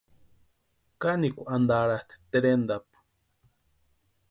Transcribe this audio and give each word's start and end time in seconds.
Kanikwa 1.01 1.43
antaratʼi 1.55 2.15
terentapu. 2.31 2.97